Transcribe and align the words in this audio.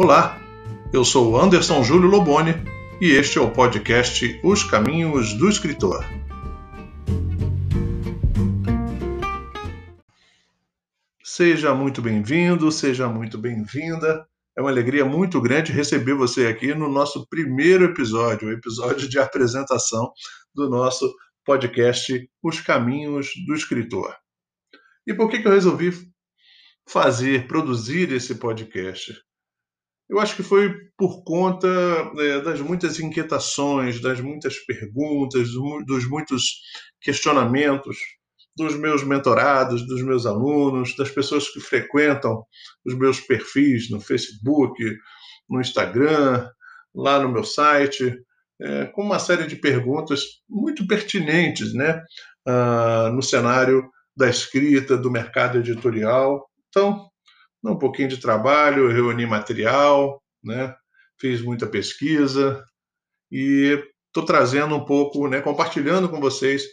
Olá, 0.00 0.40
eu 0.92 1.04
sou 1.04 1.36
Anderson 1.36 1.82
Júlio 1.82 2.08
Loboni 2.08 2.52
e 3.00 3.10
este 3.10 3.36
é 3.36 3.40
o 3.40 3.50
podcast 3.50 4.40
Os 4.44 4.62
Caminhos 4.62 5.34
do 5.34 5.48
Escritor. 5.48 6.04
Seja 11.20 11.74
muito 11.74 12.00
bem-vindo, 12.00 12.70
seja 12.70 13.08
muito 13.08 13.36
bem-vinda. 13.38 14.24
É 14.56 14.60
uma 14.60 14.70
alegria 14.70 15.04
muito 15.04 15.40
grande 15.40 15.72
receber 15.72 16.14
você 16.14 16.46
aqui 16.46 16.72
no 16.72 16.88
nosso 16.88 17.26
primeiro 17.26 17.86
episódio, 17.86 18.50
o 18.50 18.52
episódio 18.52 19.08
de 19.08 19.18
apresentação 19.18 20.12
do 20.54 20.70
nosso 20.70 21.12
podcast 21.44 22.30
Os 22.40 22.60
Caminhos 22.60 23.30
do 23.44 23.52
Escritor. 23.52 24.14
E 25.04 25.12
por 25.12 25.28
que, 25.28 25.40
que 25.40 25.48
eu 25.48 25.52
resolvi 25.52 25.90
fazer, 26.86 27.48
produzir 27.48 28.12
esse 28.12 28.36
podcast? 28.36 29.26
Eu 30.08 30.18
acho 30.18 30.34
que 30.34 30.42
foi 30.42 30.74
por 30.96 31.22
conta 31.22 31.68
é, 32.18 32.40
das 32.40 32.60
muitas 32.60 32.98
inquietações, 32.98 34.00
das 34.00 34.20
muitas 34.20 34.56
perguntas, 34.58 35.50
dos 35.86 36.08
muitos 36.08 36.62
questionamentos 37.00 37.96
dos 38.56 38.74
meus 38.74 39.04
mentorados, 39.04 39.86
dos 39.86 40.02
meus 40.02 40.26
alunos, 40.26 40.96
das 40.96 41.10
pessoas 41.10 41.48
que 41.48 41.60
frequentam 41.60 42.42
os 42.84 42.94
meus 42.98 43.20
perfis 43.20 43.88
no 43.90 44.00
Facebook, 44.00 44.82
no 45.48 45.60
Instagram, 45.60 46.48
lá 46.94 47.20
no 47.20 47.30
meu 47.30 47.44
site, 47.44 48.16
é, 48.60 48.86
com 48.86 49.02
uma 49.02 49.20
série 49.20 49.46
de 49.46 49.56
perguntas 49.56 50.22
muito 50.48 50.86
pertinentes 50.86 51.72
né, 51.72 52.02
uh, 52.48 53.12
no 53.12 53.22
cenário 53.22 53.88
da 54.16 54.28
escrita, 54.28 54.96
do 54.96 55.10
mercado 55.10 55.58
editorial. 55.58 56.44
Então, 56.68 57.08
um 57.64 57.78
pouquinho 57.78 58.08
de 58.08 58.18
trabalho, 58.18 58.88
reuni 58.88 59.26
material, 59.26 60.22
né? 60.42 60.74
fiz 61.20 61.42
muita 61.42 61.66
pesquisa 61.66 62.64
e 63.30 63.82
estou 64.06 64.24
trazendo 64.24 64.74
um 64.74 64.84
pouco, 64.84 65.28
né, 65.28 65.40
compartilhando 65.40 66.08
com 66.08 66.20
vocês 66.20 66.64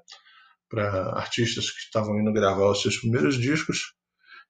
para 0.69 1.17
artistas 1.17 1.69
que 1.69 1.79
estavam 1.79 2.19
indo 2.19 2.33
gravar 2.33 2.71
os 2.71 2.81
seus 2.81 2.97
primeiros 2.97 3.37
discos. 3.37 3.93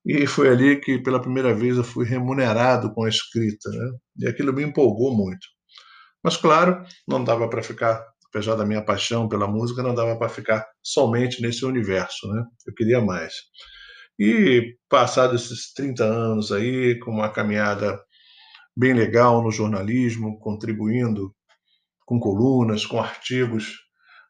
E 0.06 0.28
foi 0.28 0.50
ali 0.50 0.80
que, 0.80 1.00
pela 1.00 1.22
primeira 1.22 1.54
vez, 1.54 1.78
eu 1.78 1.84
fui 1.84 2.06
remunerado 2.06 2.94
com 2.94 3.04
a 3.04 3.10
escrita. 3.10 3.70
Né? 3.70 3.92
E 4.20 4.28
aquilo 4.28 4.54
me 4.54 4.64
empolgou 4.64 5.16
muito. 5.16 5.46
Mas, 6.24 6.38
claro, 6.38 6.84
não 7.08 7.24
dava 7.24 7.50
para 7.50 7.64
ficar, 7.64 8.04
apesar 8.28 8.56
da 8.56 8.66
minha 8.66 8.84
paixão 8.84 9.28
pela 9.28 9.48
música, 9.48 9.84
não 9.84 9.94
dava 9.96 10.18
para 10.18 10.30
ficar 10.30 10.66
somente 10.82 11.42
nesse 11.42 11.66
universo, 11.66 12.28
né? 12.32 12.44
Eu 12.68 12.74
queria 12.74 13.02
mais. 13.02 13.34
E, 14.20 14.76
passados 14.90 15.44
esses 15.46 15.74
30 15.74 16.04
anos 16.04 16.52
aí, 16.52 17.00
com 17.00 17.12
uma 17.12 17.30
caminhada 17.30 18.00
bem 18.76 18.94
legal 18.94 19.44
no 19.44 19.52
jornalismo, 19.52 20.40
contribuindo 20.40 21.34
com 22.06 22.20
colunas, 22.20 22.86
com 22.86 23.00
artigos 23.00 23.78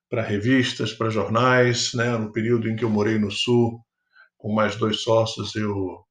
para 0.09 0.21
revistas, 0.21 0.93
para 0.93 1.09
jornais, 1.09 1.93
né? 1.93 2.17
No 2.17 2.31
período 2.31 2.69
em 2.69 2.75
que 2.75 2.83
eu 2.85 2.89
morei 2.89 3.17
no 3.19 3.31
Sul, 3.31 3.79
com 4.37 4.53
mais 4.53 4.75
dois 4.75 5.01
sócios, 5.01 5.55
eu 5.55 6.03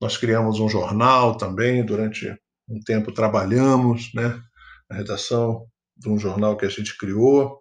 nós 0.00 0.16
criamos 0.16 0.60
um 0.60 0.68
jornal 0.68 1.36
também 1.36 1.84
durante 1.84 2.28
um 2.68 2.80
tempo 2.80 3.12
trabalhamos, 3.12 4.10
né? 4.14 4.40
Na 4.88 4.96
redação 4.96 5.66
de 5.96 6.08
um 6.08 6.18
jornal 6.18 6.56
que 6.56 6.64
a 6.64 6.68
gente 6.68 6.96
criou. 6.96 7.60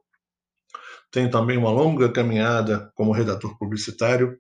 Tenho 1.11 1.29
também 1.29 1.57
uma 1.57 1.71
longa 1.71 2.11
caminhada 2.11 2.91
como 2.95 3.11
redator 3.11 3.57
publicitário, 3.57 4.37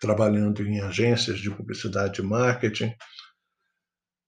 trabalhando 0.00 0.62
em 0.62 0.80
agências 0.80 1.40
de 1.40 1.50
publicidade 1.50 2.20
e 2.20 2.24
marketing. 2.24 2.92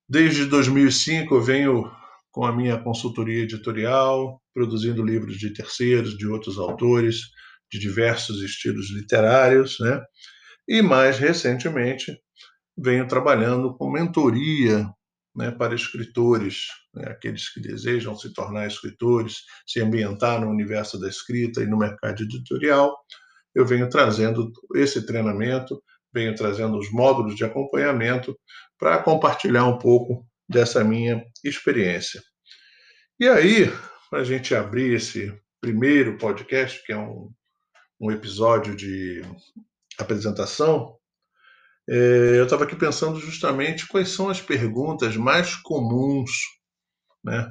Desde 0.09 0.47
2005 0.47 1.35
eu 1.35 1.43
venho 1.43 1.93
com 2.33 2.45
a 2.45 2.53
minha 2.53 2.79
consultoria 2.79 3.43
editorial, 3.43 4.41
produzindo 4.55 5.05
livros 5.05 5.37
de 5.37 5.53
terceiros, 5.53 6.17
de 6.17 6.27
outros 6.27 6.59
autores, 6.59 7.23
de 7.71 7.79
diversos 7.79 8.43
estilos 8.43 8.91
literários, 8.91 9.79
né? 9.81 10.03
E 10.67 10.83
mais 10.83 11.19
recentemente 11.19 12.17
venho 12.77 13.07
trabalhando 13.07 13.77
com 13.77 13.91
mentoria 13.91 14.89
né, 15.35 15.51
para 15.51 15.75
escritores, 15.75 16.67
né, 16.95 17.09
aqueles 17.09 17.49
que 17.53 17.61
desejam 17.61 18.17
se 18.17 18.33
tornar 18.33 18.67
escritores, 18.67 19.43
se 19.67 19.81
ambientar 19.81 20.41
no 20.41 20.49
universo 20.49 20.99
da 20.99 21.09
escrita 21.09 21.63
e 21.63 21.67
no 21.67 21.79
mercado 21.79 22.23
editorial. 22.23 22.97
Eu 23.55 23.65
venho 23.65 23.89
trazendo 23.89 24.51
esse 24.75 25.05
treinamento, 25.07 25.83
venho 26.13 26.35
trazendo 26.35 26.79
os 26.79 26.91
módulos 26.91 27.37
de 27.37 27.45
acompanhamento 27.45 28.37
para 28.79 29.03
compartilhar 29.03 29.67
um 29.67 29.79
pouco 29.79 30.27
dessa 30.49 30.83
minha 30.83 31.25
experiência. 31.45 32.23
E 33.19 33.29
aí, 33.29 33.71
para 34.09 34.21
a 34.21 34.25
gente 34.25 34.55
abrir 34.55 34.95
esse 34.95 35.33
primeiro 35.61 36.17
podcast, 36.19 36.83
que 36.85 36.93
é 36.93 36.97
um, 36.97 37.31
um 38.01 38.11
episódio 38.11 38.75
de 38.75 39.23
apresentação, 39.99 40.97
eu 41.87 42.45
estava 42.45 42.65
aqui 42.65 42.77
pensando 42.77 43.19
justamente 43.19 43.87
quais 43.89 44.11
são 44.11 44.29
as 44.29 44.41
perguntas 44.41 45.17
mais 45.17 45.57
comuns 45.57 46.31
né, 47.25 47.51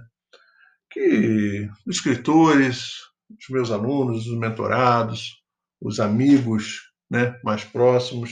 que 0.92 1.70
escritores, 1.88 2.94
os 3.30 3.50
meus 3.50 3.72
alunos, 3.72 4.28
os 4.28 4.38
mentorados, 4.38 5.42
os 5.82 6.00
amigos 6.00 6.92
né, 7.10 7.40
mais 7.44 7.64
próximos 7.64 8.32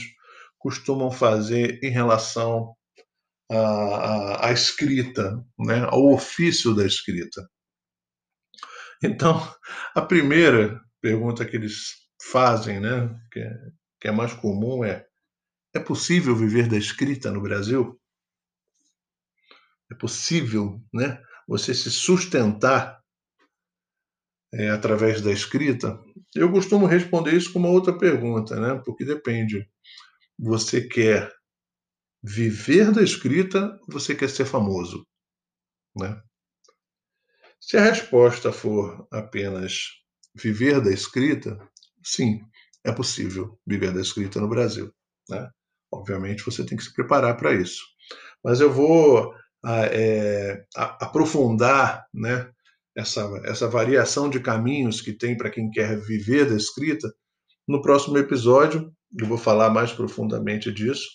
costumam 0.58 1.10
fazer 1.10 1.78
em 1.82 1.90
relação 1.90 2.74
à, 3.50 3.56
à, 3.56 4.48
à 4.48 4.52
escrita, 4.52 5.44
né, 5.58 5.84
ao 5.88 6.12
ofício 6.12 6.74
da 6.74 6.84
escrita. 6.84 7.48
Então, 9.02 9.40
a 9.94 10.02
primeira 10.02 10.80
pergunta 11.00 11.44
que 11.44 11.56
eles 11.56 12.08
fazem, 12.20 12.80
né, 12.80 13.08
que 13.32 13.38
é, 13.38 13.52
que 14.00 14.08
é 14.08 14.12
mais 14.12 14.34
comum, 14.34 14.84
é 14.84 15.06
é 15.74 15.80
possível 15.80 16.34
viver 16.34 16.68
da 16.68 16.76
escrita 16.76 17.30
no 17.30 17.40
Brasil? 17.40 18.00
É 19.90 19.94
possível, 19.94 20.82
né? 20.92 21.20
Você 21.46 21.74
se 21.74 21.90
sustentar 21.90 23.02
é, 24.52 24.70
através 24.70 25.20
da 25.20 25.30
escrita, 25.30 25.98
eu 26.34 26.50
costumo 26.50 26.86
responder 26.86 27.34
isso 27.34 27.52
com 27.52 27.58
uma 27.58 27.68
outra 27.68 27.96
pergunta, 27.96 28.58
né? 28.58 28.80
Porque 28.84 29.04
depende. 29.04 29.68
Você 30.38 30.86
quer 30.86 31.32
viver 32.22 32.92
da 32.92 33.02
escrita 33.02 33.78
você 33.88 34.14
quer 34.14 34.28
ser 34.28 34.44
famoso? 34.44 35.06
Né? 35.96 36.20
Se 37.60 37.76
a 37.76 37.82
resposta 37.82 38.52
for 38.52 39.06
apenas 39.10 39.88
viver 40.34 40.80
da 40.80 40.90
escrita, 40.90 41.58
sim, 42.04 42.40
é 42.84 42.92
possível 42.92 43.58
viver 43.66 43.92
da 43.92 44.00
escrita 44.00 44.40
no 44.40 44.48
Brasil. 44.48 44.92
Né? 45.28 45.50
Obviamente 45.90 46.44
você 46.44 46.64
tem 46.64 46.76
que 46.76 46.84
se 46.84 46.92
preparar 46.92 47.36
para 47.36 47.54
isso. 47.54 47.82
Mas 48.44 48.60
eu 48.60 48.72
vou 48.72 49.34
é, 49.64 50.64
aprofundar 50.74 52.06
né, 52.12 52.50
essa, 52.96 53.28
essa 53.44 53.68
variação 53.68 54.28
de 54.28 54.40
caminhos 54.40 55.00
que 55.00 55.12
tem 55.12 55.36
para 55.36 55.50
quem 55.50 55.70
quer 55.70 55.98
viver 56.00 56.48
da 56.48 56.56
escrita 56.56 57.12
no 57.66 57.82
próximo 57.82 58.18
episódio. 58.18 58.92
Eu 59.18 59.26
vou 59.26 59.38
falar 59.38 59.70
mais 59.70 59.92
profundamente 59.92 60.72
disso. 60.72 61.06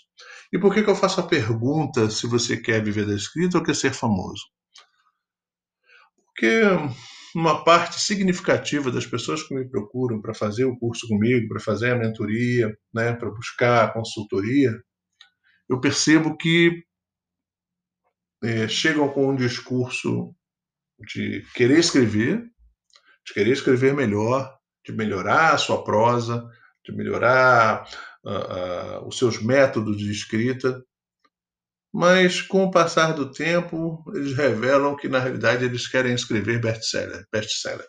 E 0.51 0.59
por 0.59 0.73
que, 0.73 0.83
que 0.83 0.89
eu 0.89 0.95
faço 0.95 1.19
a 1.19 1.27
pergunta 1.27 2.09
se 2.09 2.27
você 2.27 2.57
quer 2.57 2.83
viver 2.83 3.05
da 3.05 3.15
escrita 3.15 3.57
ou 3.57 3.63
quer 3.63 3.75
ser 3.75 3.93
famoso? 3.93 4.41
Porque 6.25 6.61
uma 7.35 7.63
parte 7.63 7.99
significativa 7.99 8.91
das 8.91 9.05
pessoas 9.05 9.43
que 9.43 9.53
me 9.55 9.67
procuram 9.67 10.21
para 10.21 10.33
fazer 10.33 10.65
o 10.65 10.77
curso 10.77 11.07
comigo, 11.07 11.47
para 11.47 11.59
fazer 11.59 11.91
a 11.91 11.97
mentoria, 11.97 12.75
né, 12.93 13.13
para 13.13 13.29
buscar 13.31 13.85
a 13.85 13.91
consultoria, 13.91 14.71
eu 15.69 15.79
percebo 15.79 16.37
que 16.37 16.83
é, 18.43 18.67
chegam 18.67 19.09
com 19.09 19.29
um 19.29 19.35
discurso 19.35 20.35
de 20.99 21.43
querer 21.55 21.79
escrever, 21.79 22.43
de 23.25 23.33
querer 23.33 23.51
escrever 23.51 23.93
melhor, 23.93 24.55
de 24.85 24.91
melhorar 24.91 25.53
a 25.53 25.57
sua 25.57 25.83
prosa, 25.83 26.47
de 26.85 26.91
melhorar 26.91 27.87
uh, 28.25 28.99
uh, 29.01 29.07
os 29.07 29.17
seus 29.17 29.41
métodos 29.41 29.97
de 29.97 30.11
escrita, 30.11 30.83
mas 31.93 32.41
com 32.41 32.63
o 32.63 32.71
passar 32.71 33.13
do 33.13 33.31
tempo 33.31 34.03
eles 34.15 34.35
revelam 34.35 34.95
que 34.95 35.07
na 35.07 35.19
realidade 35.19 35.63
eles 35.63 35.87
querem 35.87 36.13
escrever 36.13 36.59
best-seller, 36.59 37.23
best-seller. 37.31 37.87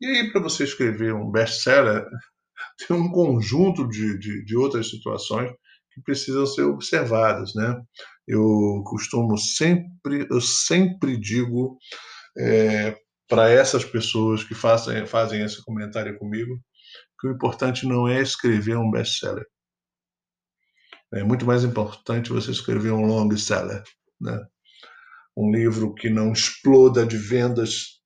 E 0.00 0.06
aí 0.06 0.30
para 0.30 0.40
você 0.40 0.64
escrever 0.64 1.12
um 1.12 1.30
best-seller 1.30 2.06
tem 2.86 2.96
um 2.96 3.10
conjunto 3.10 3.88
de, 3.88 4.18
de, 4.18 4.44
de 4.44 4.56
outras 4.56 4.88
situações 4.88 5.50
que 5.92 6.00
precisam 6.02 6.46
ser 6.46 6.62
observadas, 6.62 7.54
né? 7.54 7.74
Eu 8.28 8.82
costumo 8.84 9.36
sempre, 9.38 10.26
eu 10.30 10.40
sempre 10.40 11.16
digo 11.16 11.78
é, 12.38 12.96
para 13.28 13.50
essas 13.50 13.84
pessoas 13.84 14.44
que 14.44 14.54
fazem, 14.54 15.06
fazem 15.06 15.42
esse 15.42 15.62
comentário 15.64 16.16
comigo 16.18 16.60
que 17.18 17.28
o 17.28 17.32
importante 17.32 17.86
não 17.86 18.06
é 18.06 18.20
escrever 18.20 18.76
um 18.76 18.90
best-seller. 18.90 19.46
É 21.14 21.22
muito 21.22 21.46
mais 21.46 21.64
importante 21.64 22.30
você 22.30 22.50
escrever 22.50 22.92
um 22.92 23.06
long 23.06 23.34
seller, 23.36 23.82
né? 24.20 24.44
Um 25.36 25.50
livro 25.50 25.94
que 25.94 26.10
não 26.10 26.32
exploda 26.32 27.06
de 27.06 27.16
vendas, 27.16 28.00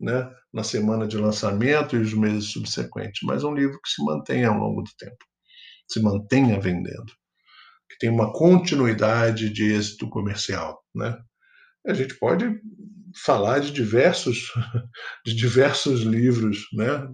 né? 0.00 0.30
Na 0.52 0.62
semana 0.62 1.06
de 1.06 1.16
lançamento 1.16 1.96
e 1.96 2.00
os 2.00 2.14
meses 2.14 2.50
subsequentes, 2.52 3.20
mas 3.24 3.44
um 3.44 3.54
livro 3.54 3.78
que 3.82 3.90
se 3.90 4.02
mantenha 4.04 4.48
ao 4.48 4.58
longo 4.58 4.82
do 4.82 4.90
tempo, 4.98 5.24
se 5.88 6.00
mantenha 6.00 6.58
vendendo 6.60 7.12
que 7.88 7.98
tem 7.98 8.10
uma 8.10 8.32
continuidade 8.32 9.50
de 9.50 9.72
êxito 9.72 10.08
comercial, 10.08 10.82
né? 10.94 11.18
A 11.86 11.94
gente 11.94 12.18
pode 12.18 12.60
falar 13.16 13.60
de 13.60 13.70
diversos 13.70 14.52
de 15.24 15.34
diversos 15.34 16.00
livros, 16.00 16.66
né? 16.72 17.06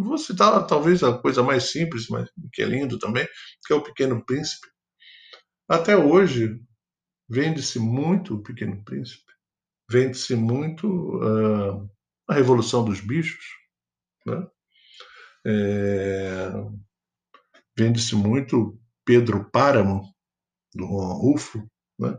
Vou 0.00 0.18
citar 0.18 0.66
talvez 0.66 1.02
a 1.02 1.16
coisa 1.18 1.42
mais 1.42 1.70
simples, 1.70 2.08
mas 2.08 2.28
que 2.52 2.62
é 2.62 2.66
lindo 2.66 2.98
também, 2.98 3.26
que 3.66 3.72
é 3.72 3.76
o 3.76 3.82
Pequeno 3.82 4.24
Príncipe. 4.24 4.66
Até 5.68 5.96
hoje 5.96 6.60
vende-se 7.28 7.78
muito 7.78 8.34
o 8.34 8.42
Pequeno 8.42 8.82
Príncipe, 8.84 9.32
vende-se 9.90 10.36
muito 10.36 10.86
uh, 10.86 11.90
a 12.28 12.34
Revolução 12.34 12.84
dos 12.84 13.00
Bichos, 13.00 13.44
né? 14.26 14.46
É, 15.46 16.50
vende-se 17.76 18.14
muito 18.14 18.78
Pedro 19.04 19.50
Páramo, 19.50 20.14
do 20.74 20.86
Juan 20.86 21.14
Rufo. 21.14 21.66
Né? 21.98 22.16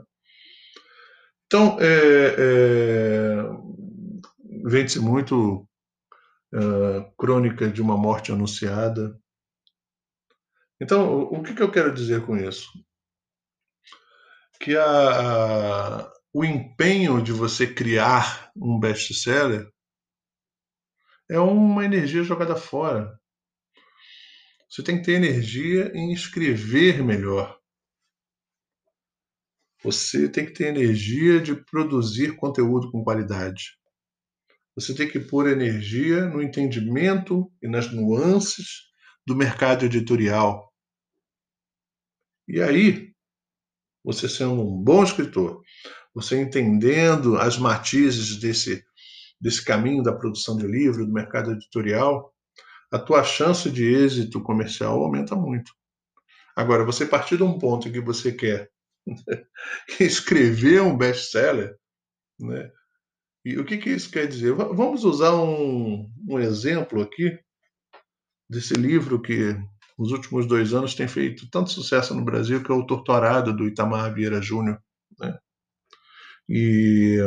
Então, 1.45 1.77
é, 1.79 2.35
é, 2.37 3.43
vende-se 4.65 4.99
muito 4.99 5.67
é, 6.53 7.11
crônica 7.17 7.69
de 7.69 7.81
uma 7.81 7.97
morte 7.97 8.31
anunciada. 8.31 9.19
Então, 10.81 11.23
o, 11.23 11.43
que, 11.43 11.53
que, 11.53 11.61
eu 11.61 11.71
quero 11.71 11.93
dizer 11.93 12.25
com 12.25 12.35
isso? 12.35 12.69
Que 14.59 14.75
a, 14.75 16.01
a, 16.01 16.13
o 16.33 16.43
empenho 16.43 17.21
de 17.21 17.31
você 17.31 17.71
criar 17.71 18.51
um 18.55 18.79
best-seller 18.79 19.69
é 21.29 21.39
uma 21.39 21.85
energia 21.85 22.23
jogada 22.23 22.55
fora. 22.55 23.19
Você 24.69 24.83
tem 24.83 24.97
que 24.97 25.05
ter 25.05 25.13
energia 25.13 25.91
em 25.95 26.11
escrever 26.11 27.03
melhor. 27.03 27.57
Você 29.85 30.27
tem 30.27 30.47
que 30.47 30.51
ter 30.51 30.69
energia 30.69 31.39
de 31.39 31.53
produzir 31.53 32.35
conteúdo 32.35 32.89
com 32.91 33.03
qualidade. 33.03 33.77
Você 34.75 34.95
tem 34.95 35.07
que 35.07 35.19
pôr 35.19 35.47
energia 35.47 36.25
no 36.25 36.41
entendimento 36.41 37.51
e 37.61 37.67
nas 37.67 37.93
nuances 37.93 38.87
do 39.27 39.35
mercado 39.35 39.85
editorial. 39.85 40.73
E 42.47 42.59
aí, 42.59 43.13
você 44.03 44.27
sendo 44.27 44.53
um 44.53 44.83
bom 44.83 45.03
escritor, 45.03 45.61
você 46.15 46.41
entendendo 46.41 47.37
as 47.37 47.59
matizes 47.59 48.39
desse, 48.39 48.83
desse 49.39 49.63
caminho 49.63 50.01
da 50.01 50.13
produção 50.13 50.57
de 50.57 50.65
livro, 50.65 51.05
do 51.05 51.13
mercado 51.13 51.51
editorial, 51.51 52.33
a 52.91 52.97
tua 52.97 53.23
chance 53.23 53.69
de 53.69 53.85
êxito 53.85 54.41
comercial 54.41 55.03
aumenta 55.03 55.35
muito. 55.35 55.71
Agora, 56.55 56.83
você 56.83 57.05
partir 57.05 57.37
de 57.37 57.43
um 57.43 57.59
ponto 57.59 57.87
em 57.87 57.91
que 57.91 58.01
você 58.01 58.31
quer 58.31 58.73
escrever 59.99 60.81
um 60.81 60.97
best-seller, 60.97 61.77
né? 62.39 62.71
E 63.43 63.57
o 63.59 63.65
que, 63.65 63.77
que 63.77 63.91
isso 63.91 64.09
quer 64.09 64.27
dizer? 64.27 64.53
Vamos 64.53 65.03
usar 65.03 65.35
um, 65.35 66.11
um 66.27 66.39
exemplo 66.39 67.01
aqui 67.01 67.37
desse 68.49 68.73
livro 68.73 69.21
que 69.21 69.55
nos 69.99 70.11
últimos 70.11 70.47
dois 70.47 70.73
anos 70.73 70.95
tem 70.95 71.07
feito 71.07 71.47
tanto 71.51 71.69
sucesso 71.69 72.15
no 72.15 72.25
Brasil, 72.25 72.63
que 72.63 72.71
é 72.71 72.75
o 72.75 72.85
Torturado, 72.85 73.55
do 73.55 73.67
Itamar 73.67 74.11
Vieira 74.13 74.41
Júnior. 74.41 74.81
Né? 75.19 75.37
E, 76.49 77.19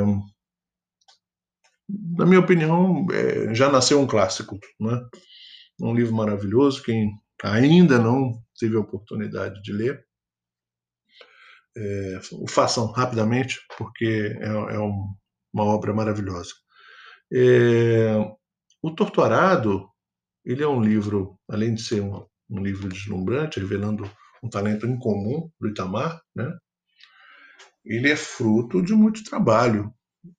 na 1.89 2.27
minha 2.27 2.41
opinião, 2.41 3.07
é, 3.13 3.55
já 3.55 3.71
nasceu 3.71 4.01
um 4.01 4.07
clássico. 4.07 4.59
Né? 4.81 5.01
um 5.81 5.95
livro 5.95 6.15
maravilhoso. 6.15 6.83
Quem 6.83 7.19
ainda 7.43 7.99
não 7.99 8.43
teve 8.59 8.77
a 8.77 8.81
oportunidade 8.81 9.63
de 9.63 9.73
ler, 9.73 10.05
é, 11.79 12.21
o 12.33 12.49
façam 12.49 12.91
rapidamente, 12.91 13.61
porque 13.77 14.37
é, 14.41 14.47
é 14.47 14.81
um, 14.81 15.15
uma 15.53 15.65
obra 15.65 15.95
maravilhosa. 15.95 16.53
É, 17.33 18.15
o 18.83 18.91
Torturado, 18.91 19.89
ele 20.45 20.63
é 20.63 20.69
um 20.69 20.83
livro, 20.83 21.39
além 21.49 21.75
de 21.75 21.83
ser 21.83 22.01
um, 22.01 22.27
um 22.51 22.63
livro 22.63 22.89
deslumbrante, 22.89 23.61
revelando 23.61 24.11
um 24.43 24.49
talento 24.49 24.87
incomum 24.87 25.51
do 25.61 25.69
Itamar, 25.69 26.21
né? 26.35 26.53
ele 27.85 28.11
é 28.11 28.17
fruto 28.17 28.83
de 28.83 28.93
muito 28.93 29.23
trabalho. 29.25 29.93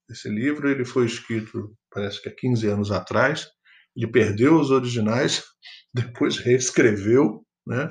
Esse 0.09 0.29
livro 0.29 0.69
ele 0.69 0.83
foi 0.83 1.05
escrito, 1.05 1.75
parece 1.89 2.21
que 2.21 2.29
há 2.29 2.35
15 2.35 2.67
anos 2.67 2.91
atrás, 2.91 3.47
ele 3.95 4.07
perdeu 4.07 4.59
os 4.59 4.71
originais, 4.71 5.43
depois 5.93 6.37
reescreveu, 6.37 7.45
né? 7.65 7.89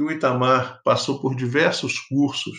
E 0.00 0.02
o 0.02 0.10
Itamar 0.10 0.80
passou 0.82 1.20
por 1.20 1.36
diversos 1.36 1.98
cursos, 1.98 2.58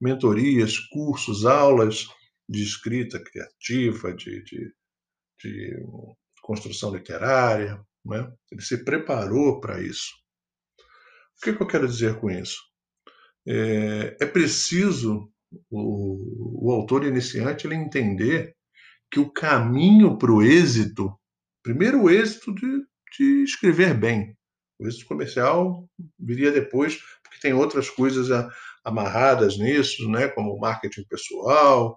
mentorias, 0.00 0.78
cursos, 0.78 1.44
aulas 1.44 2.06
de 2.48 2.62
escrita 2.62 3.22
criativa, 3.22 4.14
de, 4.14 4.42
de, 4.44 4.74
de 5.42 5.76
construção 6.40 6.94
literária, 6.94 7.78
né? 8.02 8.32
Ele 8.50 8.62
se 8.62 8.82
preparou 8.82 9.60
para 9.60 9.82
isso. 9.82 10.10
O 11.36 11.44
que, 11.44 11.52
que, 11.52 11.62
eu 11.62 11.66
quero 11.66 11.86
dizer 11.86 12.18
com 12.18 12.30
isso? 12.30 12.58
É, 13.46 14.16
é 14.18 14.26
preciso 14.26 15.30
o, 15.70 16.66
o 16.66 16.72
autor 16.72 17.04
iniciante 17.04 17.66
ele 17.66 17.74
entender 17.74 18.56
que 19.12 19.20
o 19.20 19.30
caminho 19.30 20.16
para 20.16 20.32
o 20.32 20.42
êxito 20.42 21.14
Primeiro, 21.62 22.04
o 22.04 22.10
êxito 22.10 22.54
de, 22.54 22.86
de 23.18 23.44
escrever 23.44 23.94
bem. 23.94 24.34
O 24.80 25.06
comercial 25.06 25.86
viria 26.18 26.50
depois, 26.50 26.98
porque 27.22 27.38
tem 27.40 27.52
outras 27.52 27.90
coisas 27.90 28.28
amarradas 28.84 29.58
nisso, 29.58 30.08
né, 30.10 30.28
como 30.28 30.58
marketing 30.58 31.04
pessoal, 31.04 31.94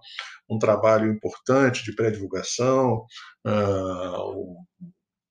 um 0.48 0.58
trabalho 0.58 1.10
importante 1.10 1.82
de 1.82 1.94
pré-divulgação. 1.94 3.06
Uh, 3.46 4.56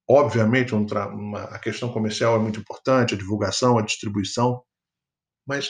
obviamente, 0.10 0.74
um 0.74 0.86
uma, 0.86 1.44
a 1.44 1.60
questão 1.60 1.92
comercial 1.92 2.36
é 2.36 2.40
muito 2.40 2.60
importante, 2.60 3.14
a 3.14 3.18
divulgação, 3.18 3.78
a 3.78 3.84
distribuição, 3.84 4.64
mas 5.48 5.70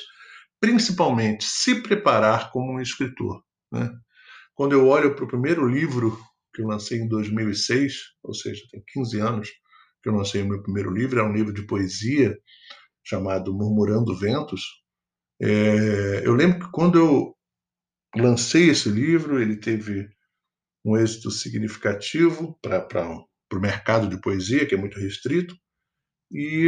principalmente 0.59 1.43
se 1.43 1.81
preparar 1.81 2.49
como 2.51 2.73
um 2.73 2.81
escritor. 2.81 3.43
Né? 3.71 3.91
Quando 4.55 4.71
eu 4.71 4.87
olho 4.87 5.15
para 5.15 5.25
o 5.25 5.27
primeiro 5.27 5.67
livro 5.67 6.17
que 6.55 6.61
eu 6.61 6.67
lancei 6.67 6.99
em 6.99 7.07
2006, 7.07 7.93
ou 8.23 8.33
seja, 8.33 8.61
tem 8.71 8.81
15 8.93 9.19
anos 9.19 9.49
que 10.03 10.09
eu 10.09 10.13
lancei 10.13 10.41
o 10.41 10.47
meu 10.47 10.61
primeiro 10.61 10.91
livro, 10.91 11.19
é 11.19 11.23
um 11.23 11.31
livro 11.31 11.53
de 11.53 11.65
poesia 11.65 12.37
chamado 13.03 13.53
Murmurando 13.53 14.15
Ventos. 14.17 14.61
É, 15.41 16.27
eu 16.27 16.35
lembro 16.35 16.59
que 16.59 16.71
quando 16.71 16.99
eu 16.99 17.35
lancei 18.15 18.69
esse 18.69 18.89
livro, 18.89 19.41
ele 19.41 19.55
teve 19.55 20.09
um 20.85 20.97
êxito 20.97 21.31
significativo 21.31 22.59
para 22.61 23.25
o 23.53 23.59
mercado 23.59 24.09
de 24.09 24.19
poesia, 24.19 24.65
que 24.65 24.75
é 24.75 24.77
muito 24.77 24.99
restrito, 24.99 25.55
e 26.29 26.67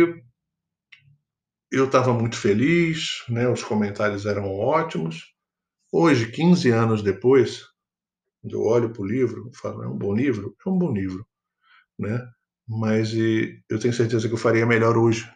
eu 1.72 1.86
estava 1.86 2.14
muito 2.14 2.38
feliz, 2.38 3.24
né? 3.28 3.50
os 3.50 3.64
comentários 3.64 4.26
eram 4.26 4.50
ótimos. 4.50 5.34
Hoje, 5.92 6.32
15 6.32 6.70
anos 6.70 7.02
depois, 7.02 7.64
eu 8.44 8.62
olho 8.62 8.94
para 8.94 9.02
o 9.02 9.06
livro 9.06 9.50
e 9.52 9.58
falo, 9.58 9.84
é 9.84 9.88
um 9.88 9.98
bom 9.98 10.14
livro? 10.14 10.56
É 10.66 10.70
um 10.70 10.78
bom 10.78 10.94
livro, 10.94 11.28
né? 12.00 12.26
Mas 12.68 13.14
eu 13.70 13.80
tenho 13.80 13.94
certeza 13.94 14.28
que 14.28 14.34
eu 14.34 14.40
faria 14.40 14.66
melhor 14.66 14.98
hoje, 14.98 15.30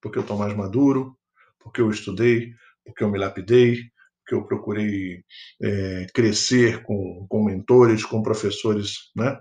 porque 0.00 0.18
eu 0.18 0.22
estou 0.22 0.38
mais 0.38 0.54
maduro, 0.54 1.16
porque 1.60 1.80
eu 1.80 1.90
estudei, 1.90 2.52
porque 2.84 3.04
eu 3.04 3.10
me 3.10 3.18
lapidei, 3.18 3.90
porque 4.26 4.34
eu 4.34 4.46
procurei 4.46 5.22
é, 5.62 6.06
crescer 6.14 6.82
com, 6.82 7.26
com 7.28 7.44
mentores, 7.44 8.04
com 8.04 8.22
professores, 8.22 9.10
né? 9.14 9.38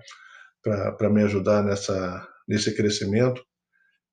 Para 0.62 1.10
me 1.10 1.24
ajudar 1.24 1.64
nessa, 1.64 2.28
nesse 2.48 2.76
crescimento. 2.76 3.44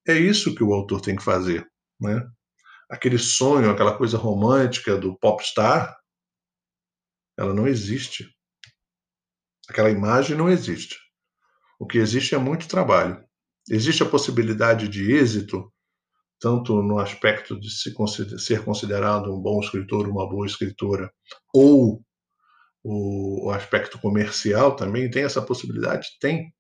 É 0.06 0.14
isso 0.14 0.54
que 0.54 0.64
o 0.64 0.72
autor 0.72 1.00
tem 1.00 1.16
que 1.16 1.22
fazer, 1.22 1.66
né? 2.00 2.26
Aquele 2.90 3.18
sonho, 3.18 3.70
aquela 3.70 3.96
coisa 3.96 4.18
romântica 4.18 4.96
do 4.96 5.18
popstar, 5.18 5.96
ela 7.38 7.54
não 7.54 7.66
existe. 7.66 8.28
Aquela 9.68 9.90
imagem 9.90 10.36
não 10.36 10.50
existe. 10.50 10.96
O 11.82 11.84
que 11.84 11.98
existe 11.98 12.32
é 12.32 12.38
muito 12.38 12.68
trabalho. 12.68 13.20
Existe 13.68 14.04
a 14.04 14.08
possibilidade 14.08 14.86
de 14.86 15.14
êxito, 15.14 15.68
tanto 16.38 16.80
no 16.80 17.00
aspecto 17.00 17.58
de 17.58 17.68
se 17.72 17.92
consider, 17.92 18.38
ser 18.38 18.64
considerado 18.64 19.34
um 19.34 19.42
bom 19.42 19.58
escritor, 19.58 20.08
uma 20.08 20.28
boa 20.28 20.46
escritora, 20.46 21.12
ou 21.52 22.00
o, 22.84 23.48
o 23.48 23.50
aspecto 23.50 23.98
comercial 23.98 24.76
também 24.76 25.10
tem 25.10 25.24
essa 25.24 25.42
possibilidade? 25.42 26.06
Tem. 26.20 26.54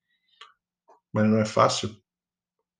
Mas 1.12 1.30
não 1.30 1.38
é 1.38 1.44
fácil. 1.44 1.96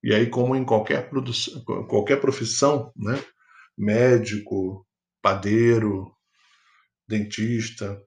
E 0.03 0.13
aí, 0.13 0.29
como 0.29 0.57
em 0.57 0.65
qualquer, 0.65 1.09
produção, 1.09 1.63
qualquer 1.87 2.21
profissão, 2.21 2.93
né? 2.97 3.25
médico, 3.79 4.85
padeiro, 5.23 6.13
dentista, 7.07 8.03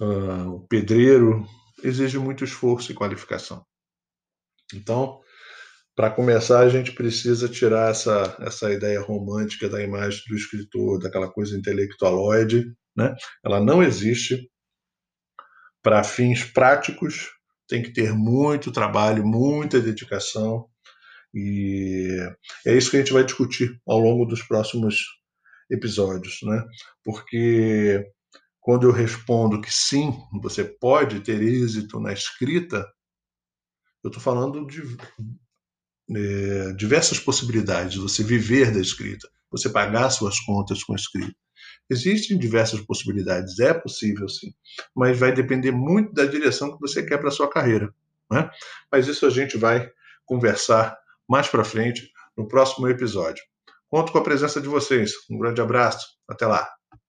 uh, 0.00 0.66
pedreiro, 0.66 1.46
exige 1.82 2.18
muito 2.18 2.44
esforço 2.44 2.92
e 2.92 2.94
qualificação. 2.94 3.64
Então, 4.74 5.20
para 5.94 6.10
começar, 6.10 6.60
a 6.60 6.68
gente 6.68 6.92
precisa 6.92 7.48
tirar 7.48 7.90
essa, 7.90 8.36
essa 8.40 8.72
ideia 8.72 9.00
romântica 9.00 9.68
da 9.68 9.82
imagem 9.82 10.22
do 10.28 10.34
escritor, 10.34 10.98
daquela 10.98 11.30
coisa 11.30 11.56
intelectualoide. 11.56 12.64
Né? 12.96 13.14
Ela 13.44 13.60
não 13.60 13.82
existe. 13.82 14.48
Para 15.82 16.04
fins 16.04 16.44
práticos, 16.44 17.28
tem 17.68 17.82
que 17.82 17.92
ter 17.92 18.12
muito 18.12 18.72
trabalho, 18.72 19.26
muita 19.26 19.80
dedicação. 19.80 20.66
E 21.34 22.18
é 22.66 22.76
isso 22.76 22.90
que 22.90 22.96
a 22.96 23.00
gente 23.00 23.12
vai 23.12 23.24
discutir 23.24 23.80
ao 23.86 23.98
longo 23.98 24.24
dos 24.24 24.42
próximos 24.42 25.02
episódios, 25.70 26.38
né? 26.42 26.62
Porque 27.02 28.04
quando 28.62 28.86
eu 28.86 28.92
respondo 28.92 29.60
que 29.60 29.74
sim, 29.74 30.14
você 30.40 30.62
pode 30.62 31.20
ter 31.20 31.42
êxito 31.42 31.98
na 31.98 32.12
escrita, 32.12 32.88
eu 34.04 34.08
estou 34.08 34.22
falando 34.22 34.64
de 34.66 34.82
é, 36.16 36.72
diversas 36.72 37.18
possibilidades. 37.18 37.96
Você 37.96 38.22
viver 38.22 38.72
da 38.72 38.80
escrita, 38.80 39.28
você 39.50 39.68
pagar 39.68 40.08
suas 40.10 40.38
contas 40.40 40.82
com 40.84 40.92
a 40.92 40.96
escrita. 40.96 41.34
Existem 41.90 42.38
diversas 42.38 42.80
possibilidades, 42.80 43.58
é 43.58 43.74
possível 43.74 44.28
sim, 44.28 44.54
mas 44.94 45.18
vai 45.18 45.34
depender 45.34 45.72
muito 45.72 46.12
da 46.12 46.24
direção 46.24 46.72
que 46.72 46.80
você 46.80 47.04
quer 47.04 47.18
para 47.18 47.28
a 47.28 47.32
sua 47.32 47.50
carreira. 47.50 47.92
Né? 48.30 48.48
Mas 48.90 49.08
isso 49.08 49.26
a 49.26 49.30
gente 49.30 49.58
vai 49.58 49.90
conversar 50.24 50.96
mais 51.28 51.48
para 51.48 51.64
frente 51.64 52.08
no 52.36 52.46
próximo 52.46 52.88
episódio. 52.88 53.42
Conto 53.88 54.12
com 54.12 54.18
a 54.18 54.24
presença 54.24 54.60
de 54.60 54.68
vocês. 54.68 55.12
Um 55.28 55.36
grande 55.36 55.60
abraço. 55.60 56.06
Até 56.28 56.46
lá. 56.46 56.81